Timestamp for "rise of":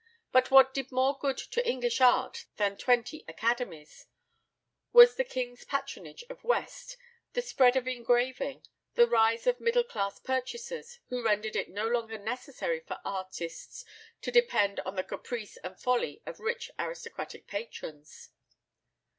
9.05-9.59